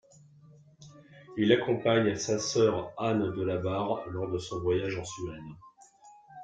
[1.37, 5.39] Il accompagne sa sœur Anne de La Barre lors de son voyage en Suède.